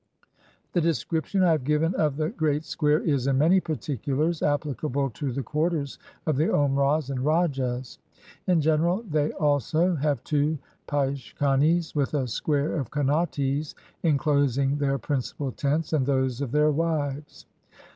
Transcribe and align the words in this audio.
The 0.73 0.81
description 0.81 1.43
I 1.43 1.51
have 1.51 1.63
given 1.63 1.93
of 1.93 2.17
the 2.17 2.29
great 2.31 2.65
square 2.65 3.01
is, 3.01 3.27
in 3.27 3.37
many 3.37 3.59
particulars, 3.59 4.41
applicable 4.41 5.11
to 5.11 5.31
the 5.31 5.43
quarters 5.43 5.99
of 6.25 6.37
the 6.37 6.47
Omrahs 6.49 7.11
and 7.11 7.19
Rajahs. 7.23 7.99
In 8.47 8.61
general 8.61 9.03
they 9.03 9.31
also 9.33 9.93
have 9.93 10.23
two 10.23 10.57
peiche 10.87 11.35
kanes, 11.37 11.93
with 11.93 12.15
a 12.15 12.27
square 12.27 12.77
of 12.79 12.89
kanates 12.89 13.75
inclosing 14.01 14.79
their 14.79 14.97
principal 14.97 15.51
tents 15.51 15.93
and 15.93 16.03
those 16.07 16.41
of 16.41 16.51
their 16.51 16.71
wives. 16.71 17.45